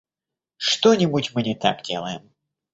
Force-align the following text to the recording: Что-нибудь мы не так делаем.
Что-нибудь 0.57 1.35
мы 1.35 1.43
не 1.43 1.53
так 1.53 1.83
делаем. 1.83 2.33